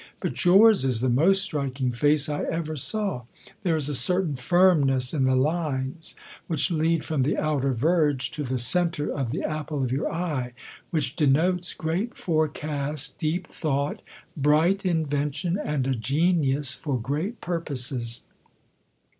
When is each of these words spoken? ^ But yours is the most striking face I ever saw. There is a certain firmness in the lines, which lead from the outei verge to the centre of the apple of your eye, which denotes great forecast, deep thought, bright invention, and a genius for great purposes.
^ 0.01 0.03
But 0.19 0.43
yours 0.45 0.83
is 0.83 1.01
the 1.01 1.09
most 1.11 1.43
striking 1.43 1.91
face 1.91 2.27
I 2.27 2.41
ever 2.45 2.75
saw. 2.75 3.25
There 3.61 3.75
is 3.75 3.87
a 3.87 3.93
certain 3.93 4.35
firmness 4.35 5.13
in 5.13 5.25
the 5.25 5.35
lines, 5.35 6.15
which 6.47 6.71
lead 6.71 7.05
from 7.05 7.21
the 7.21 7.35
outei 7.35 7.75
verge 7.75 8.31
to 8.31 8.41
the 8.43 8.57
centre 8.57 9.13
of 9.13 9.29
the 9.29 9.43
apple 9.43 9.83
of 9.83 9.91
your 9.91 10.11
eye, 10.11 10.53
which 10.89 11.15
denotes 11.15 11.75
great 11.75 12.17
forecast, 12.17 13.19
deep 13.19 13.45
thought, 13.45 14.01
bright 14.35 14.83
invention, 14.87 15.59
and 15.63 15.85
a 15.85 15.93
genius 15.93 16.73
for 16.73 16.99
great 16.99 17.39
purposes. 17.39 18.21